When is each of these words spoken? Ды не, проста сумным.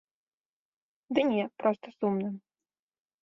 Ды 1.17 1.21
не, 1.31 1.43
проста 1.63 1.87
сумным. 1.99 2.35